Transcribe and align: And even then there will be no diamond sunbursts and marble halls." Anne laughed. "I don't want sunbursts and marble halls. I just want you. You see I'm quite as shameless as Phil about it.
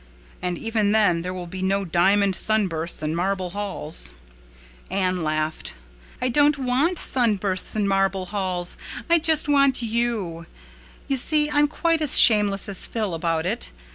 And 0.41 0.57
even 0.57 0.93
then 0.93 1.21
there 1.21 1.31
will 1.31 1.45
be 1.45 1.61
no 1.61 1.85
diamond 1.85 2.35
sunbursts 2.35 3.03
and 3.03 3.15
marble 3.15 3.51
halls." 3.51 4.09
Anne 4.89 5.23
laughed. 5.23 5.75
"I 6.19 6.27
don't 6.27 6.57
want 6.57 6.97
sunbursts 6.97 7.75
and 7.75 7.87
marble 7.87 8.25
halls. 8.25 8.77
I 9.11 9.19
just 9.19 9.47
want 9.47 9.83
you. 9.83 10.47
You 11.07 11.17
see 11.17 11.51
I'm 11.51 11.67
quite 11.67 12.01
as 12.01 12.17
shameless 12.19 12.67
as 12.67 12.87
Phil 12.87 13.13
about 13.13 13.45
it. 13.45 13.71